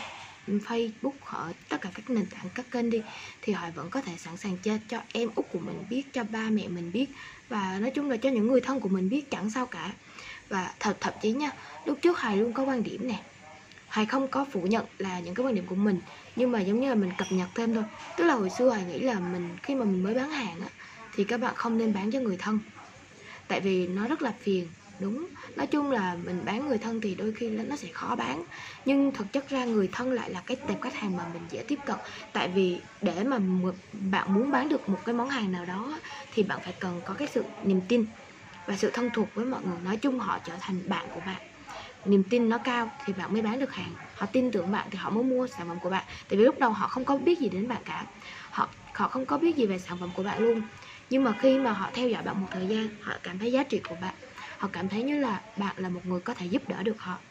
Facebook 0.46 1.18
ở 1.20 1.52
tất 1.68 1.80
cả 1.80 1.90
các 1.94 2.10
nền 2.10 2.26
tảng, 2.26 2.50
các 2.54 2.70
kênh 2.70 2.90
đi, 2.90 3.02
thì 3.42 3.52
họ 3.52 3.66
vẫn 3.74 3.90
có 3.90 4.00
thể 4.00 4.12
sẵn 4.18 4.36
sàng 4.36 4.58
cho 4.58 4.72
cho 4.88 4.98
em 5.12 5.28
út 5.34 5.46
của 5.50 5.58
mình 5.60 5.76
biết, 5.88 6.02
cho 6.12 6.24
ba 6.24 6.50
mẹ 6.50 6.68
mình 6.68 6.92
biết, 6.92 7.06
và 7.48 7.78
nói 7.78 7.90
chung 7.90 8.10
là 8.10 8.16
cho 8.16 8.30
những 8.30 8.46
người 8.46 8.60
thân 8.60 8.80
của 8.80 8.88
mình 8.88 9.08
biết 9.08 9.30
chẳng 9.30 9.50
sao 9.50 9.66
cả. 9.66 9.92
Và 10.48 10.74
thật, 10.80 10.96
thậm 11.00 11.14
chí 11.20 11.32
nha, 11.32 11.50
lúc 11.84 11.98
trước 12.02 12.18
hoài 12.18 12.36
luôn 12.36 12.52
có 12.52 12.62
quan 12.62 12.82
điểm 12.82 13.08
nè, 13.08 13.22
hoài 13.88 14.06
không 14.06 14.30
có 14.30 14.46
phủ 14.52 14.62
nhận 14.62 14.86
là 14.98 15.20
những 15.20 15.34
cái 15.34 15.46
quan 15.46 15.54
điểm 15.54 15.66
của 15.66 15.74
mình, 15.74 16.00
nhưng 16.36 16.50
mà 16.52 16.60
giống 16.60 16.80
như 16.80 16.88
là 16.88 16.94
mình 16.94 17.12
cập 17.12 17.32
nhật 17.32 17.48
thêm 17.54 17.74
thôi. 17.74 17.84
Tức 18.16 18.24
là 18.24 18.34
hồi 18.34 18.50
xưa 18.50 18.68
hoài 18.68 18.84
nghĩ 18.84 19.00
là 19.00 19.20
mình, 19.20 19.56
khi 19.62 19.74
mà 19.74 19.84
mình 19.84 20.02
mới 20.02 20.14
bán 20.14 20.30
hàng 20.30 20.60
á, 20.60 20.68
thì 21.12 21.24
các 21.24 21.40
bạn 21.40 21.54
không 21.56 21.76
nên 21.78 21.92
bán 21.92 22.10
cho 22.10 22.20
người 22.20 22.36
thân, 22.38 22.58
tại 23.48 23.60
vì 23.60 23.86
nó 23.86 24.06
rất 24.08 24.22
là 24.22 24.34
phiền 24.40 24.68
đúng. 25.02 25.28
Nói 25.56 25.66
chung 25.66 25.90
là 25.90 26.16
mình 26.24 26.44
bán 26.44 26.66
người 26.66 26.78
thân 26.78 27.00
thì 27.00 27.14
đôi 27.14 27.32
khi 27.36 27.50
nó 27.50 27.76
sẽ 27.76 27.88
khó 27.92 28.16
bán. 28.16 28.44
Nhưng 28.84 29.12
thực 29.14 29.32
chất 29.32 29.48
ra 29.48 29.64
người 29.64 29.88
thân 29.92 30.10
lại 30.10 30.30
là 30.30 30.42
cái 30.46 30.56
tệp 30.66 30.78
khách 30.82 30.94
hàng 30.94 31.16
mà 31.16 31.26
mình 31.26 31.48
dễ 31.50 31.64
tiếp 31.68 31.78
cận. 31.86 31.98
Tại 32.32 32.48
vì 32.48 32.88
để 33.00 33.24
mà 33.24 33.38
bạn 33.92 34.34
muốn 34.34 34.50
bán 34.50 34.68
được 34.68 34.88
một 34.88 35.02
cái 35.04 35.14
món 35.14 35.28
hàng 35.28 35.52
nào 35.52 35.66
đó 35.66 36.00
thì 36.30 36.42
bạn 36.42 36.60
phải 36.64 36.74
cần 36.80 37.02
có 37.04 37.14
cái 37.14 37.28
sự 37.28 37.54
niềm 37.62 37.88
tin 37.88 38.06
và 38.66 38.76
sự 38.76 38.90
thân 38.94 39.10
thuộc 39.12 39.34
với 39.34 39.46
mọi 39.46 39.62
người. 39.64 39.82
Nói 39.82 39.96
chung 39.96 40.18
họ 40.18 40.38
trở 40.44 40.56
thành 40.60 40.88
bạn 40.88 41.08
của 41.10 41.20
bạn. 41.20 41.42
Niềm 42.04 42.22
tin 42.30 42.48
nó 42.48 42.58
cao 42.64 42.90
thì 42.98 43.12
bạn 43.12 43.32
mới 43.32 43.42
bán 43.42 43.58
được 43.58 43.72
hàng. 43.72 43.94
Họ 44.14 44.26
tin 44.32 44.50
tưởng 44.52 44.70
bạn 44.70 44.88
thì 44.92 44.98
họ 44.98 45.10
mới 45.10 45.24
mua 45.24 45.46
sản 45.46 45.68
phẩm 45.68 45.80
của 45.80 45.90
bạn. 45.90 46.04
Tại 46.28 46.38
vì 46.38 46.44
lúc 46.44 46.58
đầu 46.58 46.70
họ 46.72 46.88
không 46.88 47.04
có 47.04 47.18
biết 47.18 47.38
gì 47.40 47.48
đến 47.48 47.68
bạn 47.68 47.82
cả. 47.84 48.06
Họ 48.52 48.74
họ 48.94 49.08
không 49.08 49.26
có 49.26 49.38
biết 49.38 49.56
gì 49.56 49.66
về 49.66 49.78
sản 49.78 49.98
phẩm 50.00 50.12
của 50.12 50.22
bạn 50.22 50.40
luôn. 50.40 50.68
Nhưng 51.10 51.24
mà 51.24 51.34
khi 51.38 51.58
mà 51.58 51.72
họ 51.72 51.90
theo 51.94 52.08
dõi 52.08 52.22
bạn 52.22 52.40
một 52.40 52.46
thời 52.50 52.68
gian, 52.68 52.88
họ 53.00 53.12
cảm 53.22 53.38
thấy 53.38 53.52
giá 53.52 53.62
trị 53.70 53.80
của 53.88 53.96
bạn 53.96 54.14
họ 54.62 54.68
cảm 54.72 54.88
thấy 54.88 55.02
như 55.04 55.18
là 55.18 55.44
bạn 55.56 55.76
là 55.78 55.88
một 55.90 56.06
người 56.06 56.20
có 56.20 56.34
thể 56.34 56.46
giúp 56.46 56.62
đỡ 56.68 56.82
được 56.82 56.96
họ. 57.00 57.24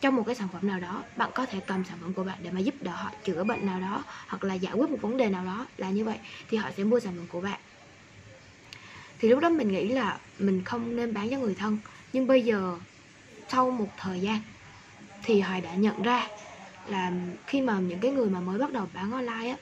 Trong 0.00 0.16
một 0.16 0.24
cái 0.26 0.34
sản 0.36 0.48
phẩm 0.52 0.66
nào 0.66 0.80
đó, 0.80 1.06
bạn 1.16 1.30
có 1.34 1.46
thể 1.46 1.60
cầm 1.66 1.84
sản 1.84 1.98
phẩm 2.02 2.14
của 2.14 2.24
bạn 2.24 2.42
để 2.42 2.50
mà 2.52 2.60
giúp 2.60 2.74
đỡ 2.80 2.92
họ 2.92 3.10
chữa 3.24 3.44
bệnh 3.44 3.66
nào 3.66 3.80
đó, 3.80 4.04
hoặc 4.28 4.44
là 4.44 4.54
giải 4.54 4.74
quyết 4.74 4.90
một 4.90 4.98
vấn 5.02 5.16
đề 5.16 5.30
nào 5.30 5.44
đó 5.44 5.68
là 5.76 5.90
như 5.90 6.04
vậy, 6.04 6.20
thì 6.48 6.58
họ 6.58 6.70
sẽ 6.72 6.84
mua 6.84 7.00
sản 7.00 7.14
phẩm 7.16 7.28
của 7.28 7.42
bạn. 7.42 7.60
Thì 9.18 9.28
lúc 9.28 9.40
đó 9.40 9.50
mình 9.50 9.68
nghĩ 9.68 9.88
là 9.88 10.20
mình 10.38 10.64
không 10.64 10.96
nên 10.96 11.12
bán 11.14 11.30
cho 11.30 11.38
người 11.38 11.54
thân. 11.54 11.80
Nhưng 12.12 12.26
bây 12.26 12.42
giờ, 12.44 12.80
sau 13.48 13.72
một 13.72 13.90
thời 13.98 14.22
gian, 14.22 14.40
thì 15.22 15.42
hoài 15.42 15.62
đã 15.62 15.74
nhận 15.76 16.02
ra 16.02 16.28
là 16.84 17.12
khi 17.48 17.62
mà 17.62 17.80
những 17.80 18.00
cái 18.00 18.12
người 18.12 18.30
mà 18.30 18.40
mới 18.40 18.58
bắt 18.58 18.72
đầu 18.72 18.86
bán 18.94 19.12
online 19.12 19.50
á, 19.50 19.58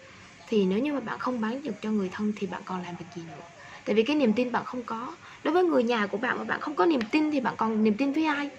thì 0.47 0.67
nếu 0.67 0.81
như 0.81 0.95
mà 0.95 1.01
bạn 1.01 1.21
không 1.21 1.41
bán 1.41 1.63
được 1.63 1.77
cho 1.83 1.93
người 1.93 2.11
thân 2.13 2.33
thì 2.37 2.49
bạn 2.49 2.63
còn 2.67 2.83
làm 2.83 2.97
việc 2.97 3.07
gì 3.13 3.27
nữa? 3.27 3.54
Tại 3.85 3.95
vì 3.95 4.03
cái 4.03 4.17
niềm 4.17 4.33
tin 4.35 4.53
bạn 4.53 4.65
không 4.65 4.87
có. 4.87 5.17
Đối 5.45 5.55
với 5.55 5.65
người 5.65 5.83
nhà 5.83 6.07
của 6.07 6.19
bạn 6.19 6.39
mà 6.39 6.45
bạn 6.45 6.61
không 6.61 6.77
có 6.77 6.87
niềm 6.87 7.01
tin 7.13 7.31
thì 7.31 7.41
bạn 7.41 7.55
còn 7.59 7.85
niềm 7.85 7.97
tin 7.97 8.13
với 8.13 8.25
ai? 8.25 8.51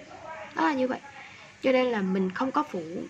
Đó 0.56 0.64
là 0.68 0.74
như 0.74 0.88
vậy. 0.88 1.00
Cho 1.62 1.72
nên 1.72 1.86
là 1.86 2.02
mình 2.02 2.30
không 2.32 2.52
có 2.52 2.64
phủ 2.72 3.08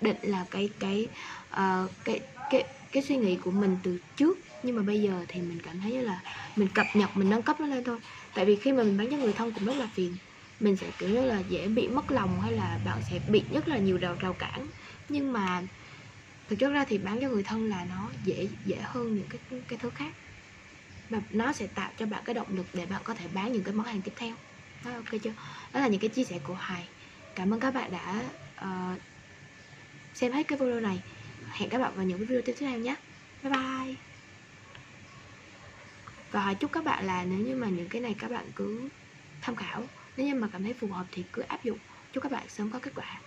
định 0.00 0.16
là 0.22 0.46
cái 0.50 0.70
cái 0.80 1.08
uh, 1.54 1.90
cái 2.04 2.20
cái 2.48 2.64
cái 2.92 3.02
suy 3.02 3.16
nghĩ 3.16 3.36
của 3.36 3.50
mình 3.50 3.76
từ 3.82 3.98
trước. 4.16 4.38
Nhưng 4.62 4.76
mà 4.76 4.82
bây 4.82 5.02
giờ 5.02 5.24
thì 5.28 5.42
mình 5.42 5.60
cảm 5.60 5.80
thấy 5.80 6.02
là 6.02 6.20
mình 6.56 6.68
cập 6.68 6.86
nhật 6.96 7.10
mình 7.16 7.30
nâng 7.30 7.42
cấp 7.42 7.60
nó 7.60 7.66
lên 7.66 7.84
thôi. 7.84 7.98
Tại 8.34 8.44
vì 8.44 8.56
khi 8.56 8.72
mà 8.72 8.82
mình 8.82 8.96
bán 8.96 9.10
cho 9.10 9.16
người 9.16 9.32
thân 9.32 9.54
cũng 9.54 9.64
rất 9.64 9.76
là 9.76 9.88
phiền. 9.94 10.16
Mình 10.60 10.76
sẽ 10.76 10.90
kiểu 10.98 11.08
như 11.08 11.24
là 11.24 11.40
dễ 11.48 11.68
bị 11.68 11.88
mất 11.88 12.10
lòng 12.10 12.40
hay 12.40 12.52
là 12.52 12.78
bạn 12.84 13.02
sẽ 13.02 13.18
bị 13.26 13.48
rất 13.54 13.68
là 13.68 13.78
nhiều 13.78 13.98
đầu 13.98 14.14
rào 14.18 14.34
cản. 14.34 14.66
Nhưng 15.08 15.32
mà 15.32 15.62
thực 16.48 16.56
chất 16.58 16.70
ra 16.70 16.84
thì 16.88 16.98
bán 16.98 17.18
cho 17.20 17.28
người 17.28 17.42
thân 17.42 17.64
là 17.64 17.84
nó 17.84 18.12
dễ 18.24 18.48
dễ 18.64 18.76
hơn 18.82 19.14
những 19.14 19.28
cái 19.28 19.40
cái 19.68 19.78
thứ 19.82 19.90
khác 19.94 20.14
và 21.10 21.20
nó 21.30 21.52
sẽ 21.52 21.66
tạo 21.66 21.90
cho 21.98 22.06
bạn 22.06 22.22
cái 22.24 22.34
động 22.34 22.56
lực 22.56 22.66
để 22.74 22.86
bạn 22.86 23.02
có 23.04 23.14
thể 23.14 23.26
bán 23.34 23.52
những 23.52 23.64
cái 23.64 23.74
món 23.74 23.86
hàng 23.86 24.02
tiếp 24.02 24.12
theo. 24.16 24.34
Đó, 24.84 24.90
ok 24.94 25.22
chưa? 25.22 25.32
Đó 25.72 25.80
là 25.80 25.88
những 25.88 26.00
cái 26.00 26.10
chia 26.10 26.24
sẻ 26.24 26.38
của 26.44 26.54
Hải 26.54 26.88
cảm 27.34 27.54
ơn 27.54 27.60
các 27.60 27.74
bạn 27.74 27.90
đã 27.90 28.22
uh, 28.60 29.00
xem 30.14 30.32
hết 30.32 30.48
cái 30.48 30.58
video 30.58 30.80
này. 30.80 31.02
Hẹn 31.50 31.68
các 31.68 31.78
bạn 31.78 31.92
vào 31.94 32.04
những 32.04 32.18
video 32.18 32.42
tiếp 32.42 32.54
theo 32.58 32.78
nhé. 32.78 32.94
Bye 33.42 33.52
bye. 33.52 33.94
Và 36.30 36.40
Hải 36.40 36.54
chúc 36.54 36.72
các 36.72 36.84
bạn 36.84 37.06
là 37.06 37.24
nếu 37.24 37.38
như 37.38 37.56
mà 37.56 37.68
những 37.68 37.88
cái 37.88 38.00
này 38.00 38.14
các 38.18 38.30
bạn 38.30 38.44
cứ 38.54 38.88
tham 39.40 39.56
khảo. 39.56 39.84
Nếu 40.16 40.26
như 40.26 40.34
mà 40.34 40.48
cảm 40.52 40.62
thấy 40.62 40.74
phù 40.74 40.86
hợp 40.86 41.06
thì 41.12 41.24
cứ 41.32 41.42
áp 41.42 41.64
dụng. 41.64 41.78
Chúc 42.12 42.22
các 42.22 42.32
bạn 42.32 42.48
sớm 42.48 42.70
có 42.70 42.78
kết 42.78 42.92
quả. 42.94 43.20